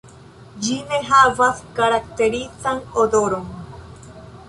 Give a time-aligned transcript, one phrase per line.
[0.67, 3.49] Ĝi ne havas karakterizan odoron.